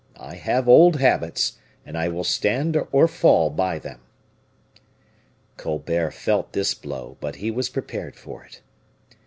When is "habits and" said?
0.95-1.95